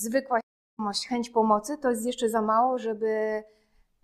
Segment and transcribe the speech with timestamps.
[0.00, 3.42] zwykła świadomość, chęć pomocy to jest jeszcze za mało, żeby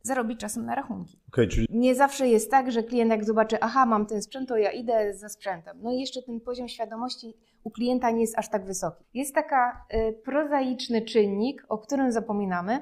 [0.03, 1.21] zarobić czasem na rachunki.
[1.29, 1.67] Okay, czyli...
[1.71, 5.15] Nie zawsze jest tak, że klient jak zobaczy, aha, mam ten sprzęt, to ja idę
[5.15, 5.79] za sprzętem.
[5.83, 7.35] No i jeszcze ten poziom świadomości
[7.65, 9.05] u klienta nie jest aż tak wysoki.
[9.15, 12.81] Jest taka y, prozaiczny czynnik, o którym zapominamy,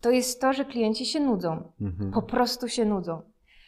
[0.00, 1.72] to jest to, że klienci się nudzą.
[1.80, 2.12] Mhm.
[2.12, 3.22] Po prostu się nudzą.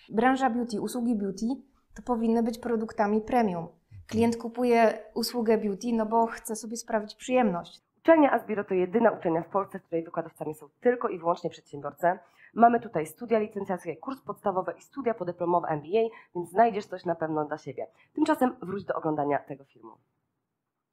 [0.09, 1.47] Branża beauty, usługi beauty
[1.95, 3.69] to powinny być produktami premium.
[4.07, 7.86] Klient kupuje usługę beauty, no bo chce sobie sprawić przyjemność.
[8.07, 12.19] Uczelnia Asbiro to jedyna uczelnia w Polsce, w której wykładowcami są tylko i wyłącznie przedsiębiorcy.
[12.55, 17.45] Mamy tutaj studia licencjackie, kurs podstawowy i studia podyplomowe MBA, więc znajdziesz coś na pewno
[17.45, 17.87] dla siebie.
[18.15, 19.93] Tymczasem wróć do oglądania tego filmu.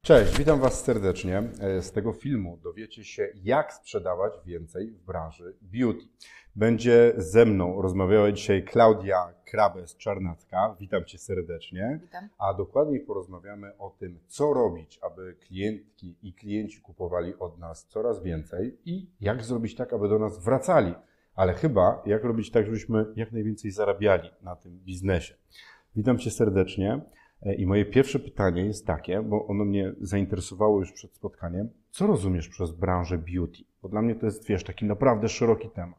[0.04, 1.42] Cześć, witam Was serdecznie.
[1.60, 6.04] E, z tego filmu dowiecie się, jak sprzedawać więcej w branży beauty.
[6.56, 10.76] Będzie ze mną rozmawiała dzisiaj Klaudia Krabes-Czarnacka.
[10.80, 11.98] Witam Cię serdecznie.
[12.02, 12.28] Witam.
[12.38, 18.22] A dokładniej porozmawiamy o tym, co robić, aby klientki i klienci kupowali od nas coraz
[18.22, 20.94] więcej i jak zrobić tak, aby do nas wracali.
[21.34, 25.34] Ale chyba jak robić tak, żebyśmy jak najwięcej zarabiali na tym biznesie.
[25.96, 27.00] Witam Cię serdecznie.
[27.44, 31.68] E, I moje pierwsze pytanie jest takie, bo ono mnie zainteresowało już przed spotkaniem.
[31.90, 33.58] Co rozumiesz przez branżę beauty?
[33.82, 35.98] Bo dla mnie to jest, wiesz, taki naprawdę szeroki temat.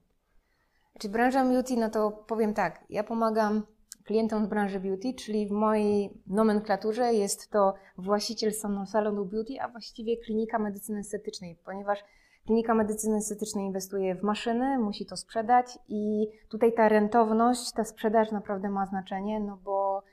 [0.99, 3.63] Czy branża beauty, no to powiem tak, ja pomagam
[4.05, 8.51] klientom z branży beauty, czyli w mojej nomenklaturze jest to właściciel
[8.85, 12.03] salonu beauty, a właściwie klinika medycyny estetycznej, ponieważ
[12.45, 18.31] klinika medycyny estetycznej inwestuje w maszyny, musi to sprzedać i tutaj ta rentowność, ta sprzedaż
[18.31, 20.03] naprawdę ma znaczenie, no bo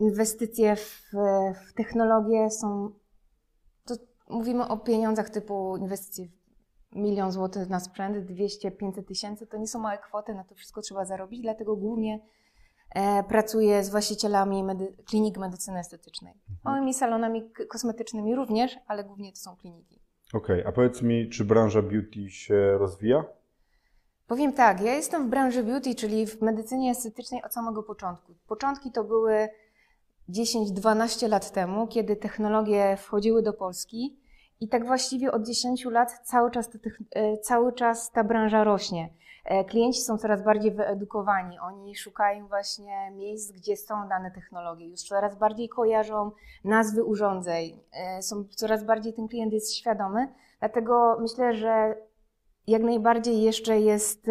[0.00, 1.02] inwestycje w,
[1.68, 2.92] w technologię są,
[3.84, 3.94] to
[4.28, 6.26] mówimy o pieniądzach typu inwestycje
[6.92, 10.82] w milion złotych na sprzęt, 200-500 tysięcy, to nie są małe kwoty, na to wszystko
[10.82, 12.20] trzeba zarobić, dlatego głównie
[12.94, 16.32] e, pracuję z właścicielami medy klinik medycyny estetycznej.
[16.32, 16.58] Mhm.
[16.64, 20.00] Małymi salonami kosmetycznymi również, ale głównie to są kliniki.
[20.34, 23.24] Okej, okay, a powiedz mi, czy branża beauty się rozwija?
[24.26, 28.34] Powiem tak, ja jestem w branży beauty, czyli w medycynie estetycznej od samego początku.
[28.46, 29.48] Początki to były
[30.28, 34.20] 10-12 lat temu, kiedy technologie wchodziły do Polski
[34.60, 36.70] i tak właściwie od 10 lat cały czas,
[37.10, 39.08] e, cały czas ta branża rośnie.
[39.44, 45.02] E, klienci są coraz bardziej wyedukowani, oni szukają właśnie miejsc, gdzie są dane technologie, już
[45.02, 46.30] coraz bardziej kojarzą
[46.64, 51.96] nazwy urządzeń, e, są, coraz bardziej ten klient jest świadomy, dlatego myślę, że
[52.66, 54.26] jak najbardziej jeszcze jest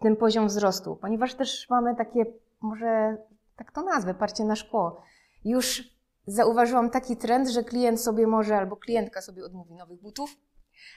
[0.00, 2.26] ten poziom wzrostu, ponieważ też mamy takie,
[2.60, 3.16] może
[3.56, 5.02] tak to nazwę, parcie na szkło
[5.44, 5.94] już
[6.26, 10.36] zauważyłam taki trend, że klient sobie może albo klientka sobie odmówi nowych butów,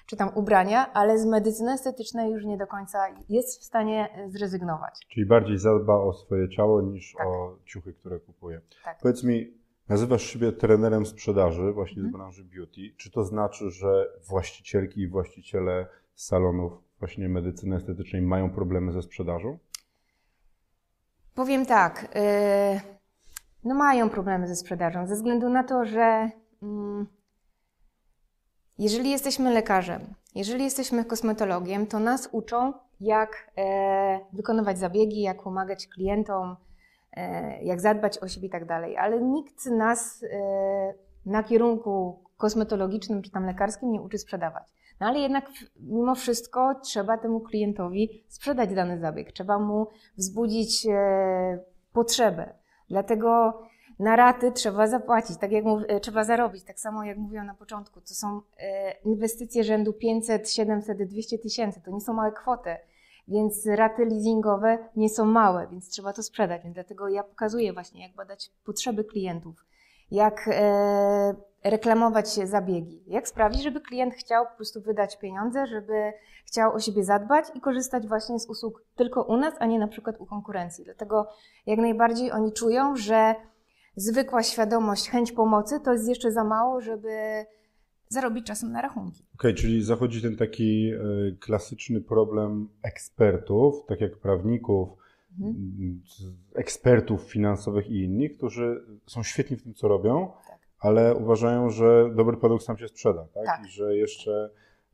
[0.06, 3.00] czy tam ubrania, ale z medycyny estetycznej już nie do końca
[3.30, 4.94] jest w stanie zrezygnować.
[5.09, 7.28] Czyli bardziej zadba o swoje ciało niż tak.
[7.28, 8.62] o ciuchy, które kupuje.
[8.84, 9.00] Tak.
[9.02, 9.53] Powiedz mi,
[9.90, 12.09] nazywasz siebie trenerem sprzedaży właśnie mhm.
[12.09, 12.81] z branży beauty.
[12.97, 19.57] Czy to znaczy, że właścicielki i właściciele salonów właśnie medycyny estetycznej mają problemy ze sprzedażą?
[21.36, 22.16] Powiem tak.
[22.16, 22.97] Yy
[23.63, 26.29] no mają problemy ze sprzedażą, ze względu na to, że
[26.63, 27.07] mm,
[28.78, 35.88] jeżeli jesteśmy lekarzem, jeżeli jesteśmy kosmetologiem, to nas uczą, jak e, wykonywać zabiegi, jak pomagać
[35.88, 36.56] klientom,
[37.13, 40.94] e, jak zadbać o siebie i tak dalej, ale nikt nas e,
[41.25, 44.63] na kierunku kosmetologicznym czy tam lekarskim nie uczy sprzedawać.
[45.00, 49.88] No ale jednak mimo wszystko trzeba temu klientowi sprzedać dany zabieg, trzeba mu
[50.18, 51.59] wzbudzić e,
[51.94, 52.53] potrzebę.
[52.90, 53.53] Dlatego
[54.00, 57.53] na raty trzeba zapłacić, tak jak mów, e, trzeba zarobić, tak samo jak mówiłam na
[57.53, 58.02] początku.
[58.02, 62.75] To są e, inwestycje rzędu 500, 700, 200 tysięcy, to nie są małe kwoty,
[63.28, 66.64] więc raty leasingowe nie są małe, więc trzeba to sprzedać.
[66.64, 69.66] Więc dlatego ja pokazuję właśnie, jak badać potrzeby klientów,
[70.12, 76.13] jak e, reklamować zabiegi, jak sprawić, żeby klient chciał po prostu wydać pieniądze, żeby
[76.45, 79.88] chciał o siebie zadbać i korzystać właśnie z usług tylko u nas, a nie na
[79.88, 80.84] przykład u konkurencji.
[80.84, 81.28] Dlatego
[81.66, 83.35] jak najbardziej oni czują, że
[83.95, 87.45] zwykła świadomość, chęć pomocy to jest jeszcze za mało, żeby
[88.09, 89.24] zarobić czasem na rachunki.
[89.35, 90.97] Okej, okay, czyli zachodzi ten taki e,
[91.39, 94.89] klasyczny problem ekspertów, tak jak prawników,
[95.45, 96.01] mhm.
[96.56, 100.60] ekspertów finansowych i innych, którzy są świetni w tym, co robią, tak.
[100.80, 103.45] ale uważają, że dobry produkt sam się sprzeda, tak?
[103.45, 103.66] tak.
[103.66, 104.50] I że jeszcze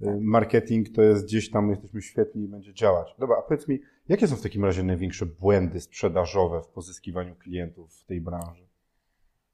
[0.06, 0.16] tak.
[0.22, 3.16] marketing to jest gdzieś tam, jesteśmy świetni i będzie działać.
[3.20, 3.80] Dobra, a powiedz mi,
[4.10, 8.68] jakie są w takim razie największe błędy sprzedażowe w pozyskiwaniu klientów w tej branży?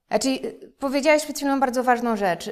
[0.08, 0.30] Znaczy,
[0.80, 2.48] powiedziałeś przed chwilą bardzo ważną rzecz.
[2.48, 2.52] Y,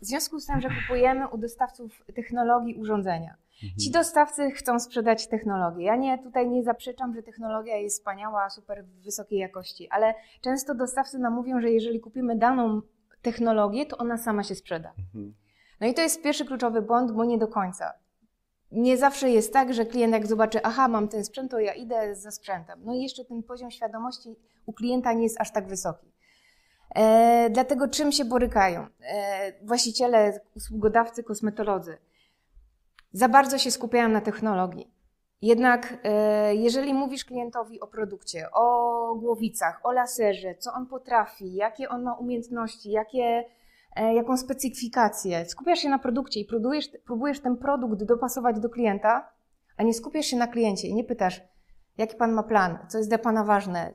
[0.00, 3.36] w związku z tym, że kupujemy u dostawców technologii urządzenia.
[3.62, 3.78] Mhm.
[3.78, 5.84] Ci dostawcy chcą sprzedać technologię.
[5.84, 11.18] Ja nie, tutaj nie zaprzeczam, że technologia jest wspaniała, super wysokiej jakości, ale często dostawcy
[11.18, 12.82] nam mówią, że jeżeli kupimy daną
[13.22, 14.92] technologię, to ona sama się sprzeda.
[14.98, 15.34] Mhm.
[15.80, 17.92] No i to jest pierwszy kluczowy błąd, bo nie do końca.
[18.72, 22.16] Nie zawsze jest tak, że klient jak zobaczy, aha, mam ten sprzęt, to ja idę
[22.16, 22.80] za sprzętem.
[22.84, 26.12] No i jeszcze ten poziom świadomości u klienta nie jest aż tak wysoki.
[26.94, 28.86] E, dlatego czym się borykają?
[29.00, 31.98] E, właściciele, usługodawcy, kosmetolodzy
[33.12, 34.98] za bardzo się skupiają na technologii.
[35.42, 41.88] Jednak e, jeżeli mówisz klientowi o produkcie, o głowicach, o laserze, co on potrafi, jakie
[41.88, 43.44] on ma umiejętności, jakie,
[43.96, 49.28] e, jaką specyfikację, skupiasz się na produkcie i próbujesz, próbujesz ten produkt dopasować do klienta,
[49.76, 51.40] a nie skupiasz się na kliencie i nie pytasz,
[51.98, 53.92] jaki pan ma plan, co jest dla pana ważne,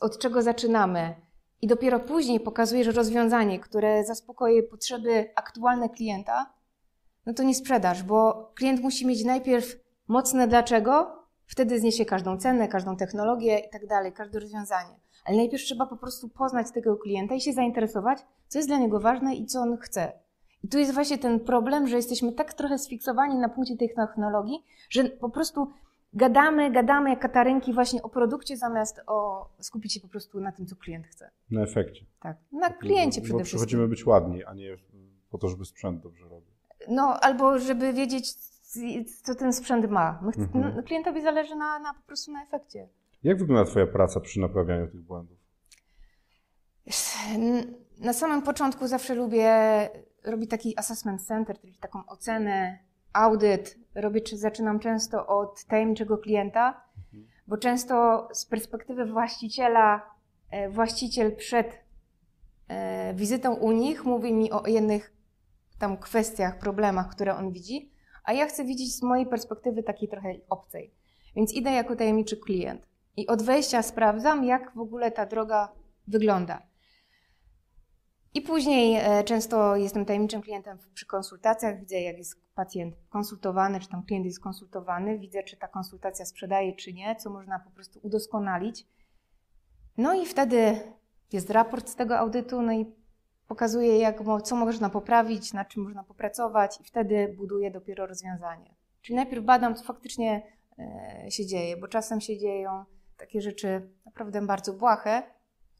[0.00, 1.14] od czego zaczynamy,
[1.62, 6.55] i dopiero później pokazujesz rozwiązanie, które zaspokoi potrzeby aktualne klienta,
[7.26, 9.76] no to nie sprzedasz, bo klient musi mieć najpierw
[10.08, 15.00] mocne dlaczego, wtedy zniesie każdą cenę, każdą technologię i tak dalej, każde rozwiązanie.
[15.24, 18.18] Ale najpierw trzeba po prostu poznać tego klienta i się zainteresować,
[18.48, 20.12] co jest dla niego ważne i co on chce.
[20.64, 24.64] I tu jest właśnie ten problem, że jesteśmy tak trochę sfiksowani na punkcie tych technologii,
[24.90, 25.70] że po prostu
[26.12, 30.66] gadamy, gadamy jak katarynki właśnie o produkcie, zamiast o skupić się po prostu na tym,
[30.66, 31.30] co klient chce.
[31.50, 32.06] Na efekcie.
[32.22, 33.58] Tak, na kliencie bo, przede bo wszystkim.
[33.58, 34.76] przychodzimy być ładni, a nie
[35.30, 36.55] po to, żeby sprzęt dobrze robił.
[36.88, 38.34] No, albo żeby wiedzieć,
[39.22, 40.20] co ten sprzęt ma.
[40.22, 40.76] My Mhm.
[40.76, 42.88] no, klientowi zależy na, na po prostu na efekcie.
[43.22, 45.38] Jak wygląda Twoja praca przy naprawianiu tych błędów?
[47.98, 49.50] Na samym początku zawsze lubię
[50.24, 52.78] robić taki assessment center, czyli taką ocenę,
[53.12, 53.78] audyt.
[53.94, 56.80] Robię, czy zaczynam często od tajemniczego klienta,
[57.46, 60.10] bo często z perspektywy właściciela,
[60.50, 61.84] e, właściciel przed
[62.68, 65.15] e, wizytą u nich mówi mi o jednych
[65.78, 67.92] tam kwestiach, problemach, które on widzi,
[68.24, 70.94] a ja chcę widzieć z mojej perspektywy takiej trochę obcej.
[71.36, 72.86] Więc idę jako tajemniczy klient
[73.16, 75.72] i od wejścia sprawdzam, jak w ogóle ta droga
[76.06, 76.62] wygląda.
[78.34, 83.88] I później e, często jestem tajemniczym klientem przy konsultacjach, widzę jak jest pacjent konsultowany, czy
[83.88, 88.00] tam klient jest konsultowany, widzę czy ta konsultacja sprzedaje, czy nie, co można po prostu
[88.02, 88.86] udoskonalić.
[89.96, 90.80] No i wtedy
[91.32, 92.86] jest raport z tego audytu, no i
[93.48, 98.74] pokazuje, jak, co można poprawić, nad czym można popracować i wtedy buduję dopiero rozwiązanie.
[99.02, 100.42] Czyli najpierw badam, co faktycznie
[100.78, 102.84] e, się dzieje, bo czasem się dzieją
[103.16, 105.22] takie rzeczy naprawdę bardzo błahe,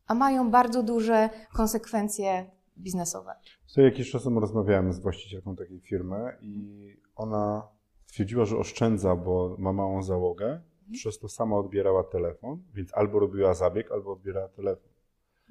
[0.07, 3.35] a mają bardzo duże konsekwencje biznesowe.
[3.67, 7.69] Co jakiś czas temu rozmawiałem z właścicielką takiej firmy i ona
[8.07, 10.61] stwierdziła, że oszczędza, bo ma małą załogę,
[10.93, 14.91] przez to sama odbierała telefon, więc albo robiła zabieg, albo odbierała telefon.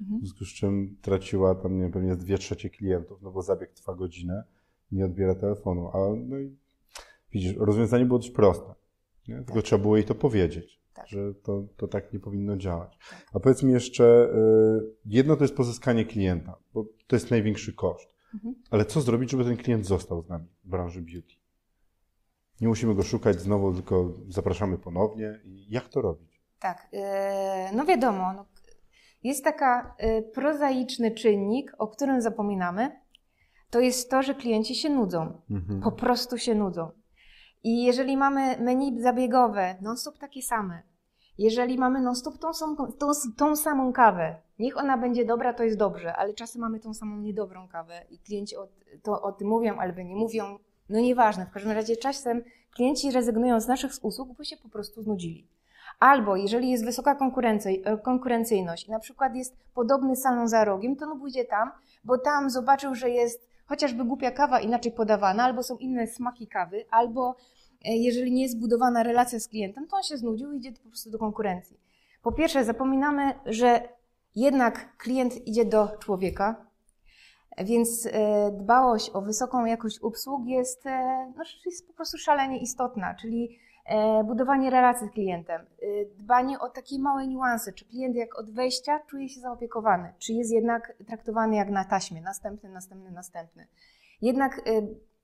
[0.00, 0.20] Mhm.
[0.20, 3.72] W związku z czym traciła tam, nie wiem, pewnie dwie trzecie klientów, no bo zabieg
[3.72, 4.44] trwa godzinę,
[4.92, 5.88] nie odbiera telefonu.
[5.88, 6.56] A no i
[7.32, 8.74] widzisz, rozwiązanie było dość proste.
[9.28, 9.36] Nie?
[9.42, 11.08] Tylko trzeba było jej to powiedzieć, Tak.
[11.08, 12.98] że to, to tak nie powinno działać.
[13.32, 18.08] A powiedz mi jeszcze, y, jedno to jest pozyskanie klienta, bo to jest największy koszt.
[18.34, 18.54] Mhm.
[18.70, 21.34] Ale co zrobić, żeby ten klient został z nami w branży beauty?
[22.60, 25.40] Nie musimy go szukać znowu, tylko zapraszamy ponownie.
[25.68, 26.40] Jak to robić?
[26.58, 28.46] Tak, e, no wiadomo, no,
[29.24, 33.00] jest taka e, prozaiczny czynnik, o którym zapominamy,
[33.70, 35.40] to jest to, że klienci się nudzą.
[35.50, 35.80] Mhm.
[35.80, 36.90] po prostu się nudzą.
[37.64, 40.82] I jeżeli mamy menu zabiegowe, non-stop takie same,
[41.38, 45.78] jeżeli mamy non-stop tą, samą- tą, tą samą kawę, niech ona będzie dobra, to jest
[45.78, 48.68] dobrze, ale czasem mamy tą samą niedobrą kawę i klienci o,
[49.02, 50.58] to, o tym mówią albo nie mówią,
[50.88, 52.42] no nieważne, w każdym razie czasem
[52.74, 55.46] klienci rezygnują z naszych usług, bo się po prostu znudzili.
[56.00, 57.16] Albo jeżeli jest wysoka
[57.84, 61.70] e, konkurencyjność na przykład jest podobny salon za rogiem, to no pójdzie tam,
[62.04, 66.84] bo tam zobaczył, że jest chociażby głupia kawa inaczej podawana, albo są inne smaki kawy,
[66.90, 67.36] albo
[67.84, 70.88] e, jeżeli nie jest zbudowana relacja z klientem, to on się znudził i idzie po
[70.88, 71.80] prostu do konkurencji.
[72.22, 73.88] Po pierwsze, zapominamy, że
[74.34, 76.66] jednak klient idzie do człowieka,
[77.58, 80.84] więc e, dbałość o wysoką jakość usług jest,
[81.36, 83.58] no, jest po prostu szalenie istotna, czyli
[84.24, 85.86] budowanie relacji z klientem, e,
[86.18, 90.52] dbanie o takie małe niuanse, czy klient jak od wejścia czuje się zaopiekowany, czy jest
[90.52, 93.66] jednak traktowany jak na taśmie, następny, następny, następny.
[94.22, 94.62] Jednak e,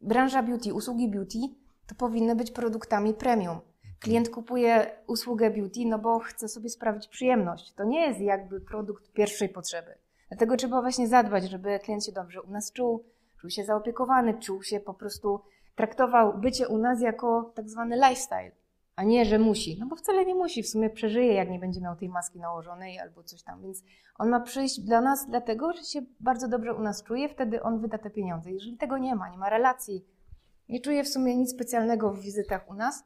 [0.00, 1.38] branża beauty, usługi beauty
[1.87, 3.61] to powinny być produktami premium.
[4.00, 7.73] Klient kupuje usługę beauty, no bo chce sobie sprawić przyjemność.
[7.73, 9.95] To nie jest jakby produkt pierwszej potrzeby.
[10.28, 13.04] Dlatego trzeba właśnie zadbać, żeby klient się dobrze u nas czuł,
[13.40, 15.40] czuł się zaopiekowany, czuł się po prostu,
[15.75, 18.52] traktował bycie u nas jako tak zwany lifestyle,
[18.97, 19.76] a nie, że musi.
[19.81, 22.99] No bo wcale nie musi, w sumie przeżyje, jak nie będzie miał tej maski nałożonej
[22.99, 23.62] albo coś tam.
[23.62, 23.85] Więc
[24.19, 27.81] on ma przyjść dla nas dlatego, że się bardzo dobrze u nas czuje, wtedy on
[27.81, 28.52] wyda te pieniądze.
[28.52, 30.05] Jeżeli tego nie ma, nie ma relacji,
[30.69, 33.05] nie czuje w sumie nic specjalnego w wizytach u nas,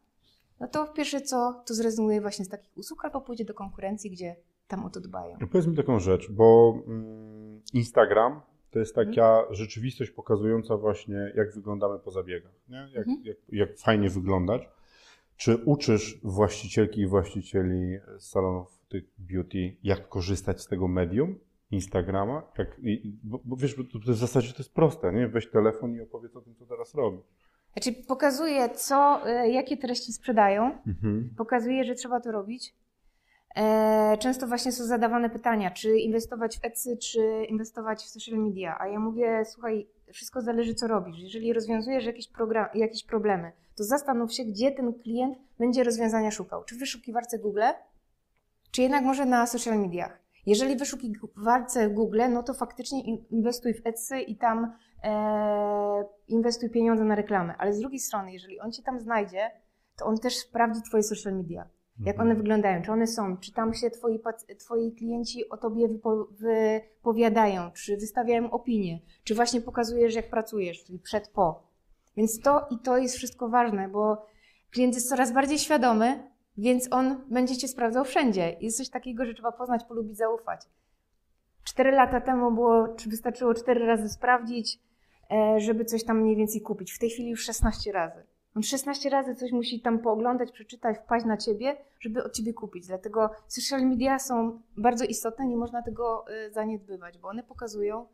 [0.61, 4.37] no to pierwsze co, to zrezygnuje właśnie z takich usług albo pójdzie do konkurencji, gdzie
[4.69, 5.37] tam o to dbają.
[5.41, 8.41] No Powiedz mi taką rzecz, bo mm, Instagram
[8.77, 12.77] to jest taka rzeczywistość pokazująca właśnie, jak wyglądamy po zabiegach, nie?
[12.77, 13.23] Jak, Mhm.
[13.25, 14.63] jak, jak fajnie wyglądać.
[15.37, 21.39] Czy uczysz właścicielki i właścicieli salonów tych beauty, jak korzystać z tego medium,
[21.71, 22.43] Instagrama?
[22.59, 25.29] Jak, i, bo, bo wiesz, bo to, to w zasadzie to jest proste, nie?
[25.29, 27.25] Weź telefon i opowiedz o tym, co teraz robisz.
[27.73, 31.31] Znaczy pokazuje, co, e, jakie treści sprzedają, Mhm.
[31.37, 32.75] pokazuje, że trzeba to robić.
[33.57, 38.77] E, Często właśnie są zadawane pytania, czy inwestować w Etsy, czy inwestować w social media.
[38.81, 41.19] A ja mówię, słuchaj, wszystko zależy, co robisz.
[41.19, 46.65] Jeżeli rozwiązujesz jakieś, program, jakieś problemy, to zastanów się, gdzie ten klient będzie rozwiązania szukał.
[46.65, 47.63] Czy w wyszukiwarce Google,
[48.71, 50.19] czy jednak może na social mediach.
[50.47, 54.73] Jeżeli wyszukiwarce Google, no to faktycznie in- inwestuj w Etsy i tam
[55.05, 57.55] e, inwestuj pieniądze na reklamę.
[57.59, 59.51] Ale z drugiej strony, jeżeli on cię tam znajdzie,
[59.97, 61.69] to on też sprawdzi twoje social media.
[62.01, 64.21] Jak one wyglądają, czy one są, czy tam się twoi,
[64.59, 70.99] twoi klienci o tobie wypo, wypowiadają, czy wystawiają opinie, czy właśnie pokazujesz, jak pracujesz, czyli
[70.99, 71.63] przed, po.
[72.17, 74.27] Więc to i to jest wszystko ważne, bo
[74.71, 78.57] klient jest coraz bardziej świadomy, więc on będzie cię sprawdzał wszędzie.
[78.61, 80.61] Jest coś takiego, że trzeba poznać, polubić, zaufać.
[81.65, 84.79] Cztery lata temu było, czy wystarczyło cztery razy sprawdzić,
[85.31, 86.93] e, żeby coś tam mniej więcej kupić.
[86.93, 88.36] W tej chwili już 16 razy.
[88.57, 92.87] On 16 razy coś musi tam pooglądać, przeczytać, wpaść na ciebie, żeby od ciebie kupić.
[92.87, 98.07] Dlatego social media są bardzo istotne, nie można tego e, zaniedbywać, bo one pokazują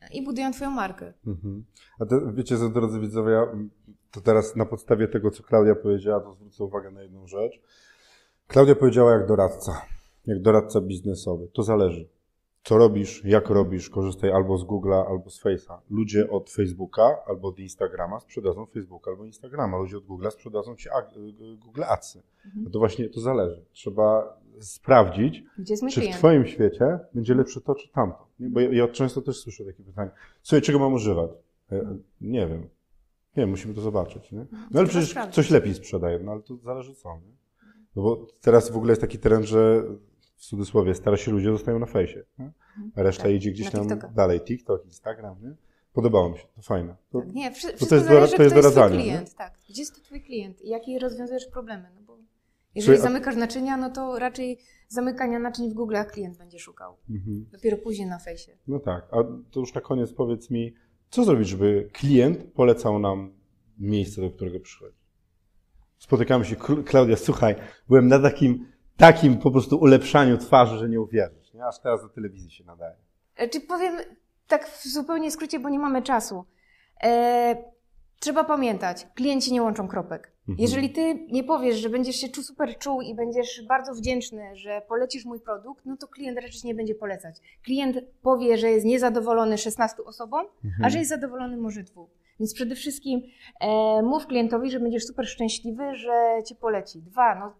[0.00, 1.12] e, i budują twoją markę.
[1.26, 1.64] Mhm.
[2.00, 3.46] A to, wiecie co, drodzy widzowie, ja,
[4.10, 7.60] to teraz na podstawie tego, co Klaudia powiedziała, to zwrócę uwagę na jedną rzecz.
[8.46, 9.82] Klaudia powiedziała jak doradca,
[10.26, 11.48] jak doradca biznesowy.
[11.52, 12.08] To zależy.
[12.62, 15.78] Co robisz, jak robisz, korzystaj albo z Google'a, albo z Face'a.
[15.90, 19.78] Ludzie od Facebooka albo od Instagrama sprzedadzą Facebooka albo Instagrama.
[19.78, 20.88] Ludzie od Google'a sprzedadzą ci
[21.58, 22.22] Google Adsy.
[22.46, 22.64] Mhm.
[22.64, 23.64] No to właśnie to zależy.
[23.72, 25.42] Trzeba sprawdzić,
[25.92, 26.08] czy w?
[26.10, 28.26] Twoim świecie będzie lepsze to, czy tamto?
[28.40, 28.48] Nie?
[28.48, 30.10] Bo ja, ja często też słyszę takie pytanie.
[30.42, 31.30] Słuchaj, czego mam używać?
[31.70, 31.78] Ja,
[32.20, 32.60] nie wiem.
[33.36, 34.32] Nie wiem, musimy to zobaczyć.
[34.32, 34.46] Nie?
[34.70, 37.16] No ale przecież coś lepiej sprzedaje, no ale to zależy co.
[37.16, 37.32] Nie?
[37.96, 39.84] No bo teraz w ogóle jest taki trend, że
[40.38, 42.22] w cudzysłowie starsi ludzie zostają na fejsie.
[42.38, 42.52] Nie?
[42.96, 44.40] A reszta Tak, idzie gdzieś tam dalej.
[44.40, 45.36] TikTok, Instagram.
[45.42, 45.54] Nie?
[45.92, 46.96] Podobało mi się, to fajne.
[47.12, 49.34] To, Tak, Nie, wszy- to wszystko jest zależy, to jest kto jest doradzanie, klient.
[49.34, 49.58] Tak.
[49.68, 51.88] Gdzie jest to twój klient i jakie rozwiązujesz problemy?
[51.94, 52.18] No bo
[52.74, 56.96] jeżeli Czyli- zamykasz naczynia, no to raczej zamykania naczyń w Google klient będzie szukał.
[57.10, 57.46] mhm.
[57.52, 58.56] Dopiero później na fejsie.
[58.68, 59.16] No tak, a
[59.50, 60.74] to już na koniec powiedz mi,
[61.10, 63.32] co zrobić, żeby klient polecał nam
[63.78, 64.96] miejsce, do którego przychodzi?
[65.98, 67.54] Spotykamy się, Kl- Klaudia, słuchaj,
[67.88, 68.66] byłem na takim,
[68.98, 71.64] takim po prostu ulepszaniu twarzy, że nie uwierzysz, nie?
[71.66, 72.96] Aż teraz do telewizji się nadaje.
[73.36, 73.94] E, Czy powiem
[74.48, 76.44] tak w zupełnie skrócie, bo nie mamy czasu.
[77.04, 77.56] E,
[78.20, 80.32] trzeba pamiętać, klienci nie łączą kropek.
[80.48, 80.58] Mhm.
[80.58, 84.82] Jeżeli ty nie powiesz, że będziesz się czu, super czuł i będziesz bardzo wdzięczny, że
[84.88, 87.36] polecisz mój produkt, no to klient raczej nie będzie polecać.
[87.64, 90.84] Klient powie, że jest niezadowolony 16 osobom, Mhm.
[90.84, 92.10] a że jest zadowolony może dwóch.
[92.40, 93.20] Więc przede wszystkim
[93.60, 96.12] e, mów klientowi, że będziesz super szczęśliwy, że
[96.46, 97.02] cię poleci.
[97.02, 97.52] Dwa, no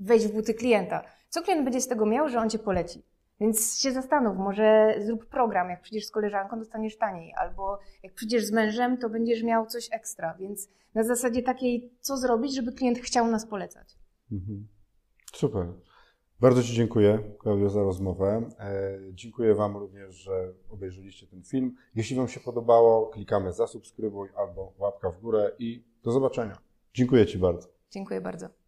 [0.00, 1.02] wejdź w buty klienta.
[1.28, 3.02] Co klient będzie z tego miał, że on cię poleci?
[3.40, 8.44] Więc się zastanów, może zrób program, jak przyjdziesz z koleżanką, dostaniesz taniej, albo jak przyjdziesz
[8.44, 10.34] z mężem, to będziesz miał coś ekstra.
[10.40, 13.98] Więc na zasadzie takiej, co zrobić, żeby klient chciał nas polecać.
[14.32, 14.68] Mhm.
[15.32, 15.66] Super.
[16.40, 18.50] Bardzo Ci dziękuję, Klaudio, za rozmowę.
[18.58, 21.76] E, dziękuję Wam również, że obejrzeliście ten film.
[21.94, 26.58] Jeśli Wam się podobało, klikamy zasubskrybuj albo łapka w górę i do zobaczenia.
[26.94, 27.68] Dziękuję Ci bardzo.
[27.90, 28.63] Dziękuję bardzo.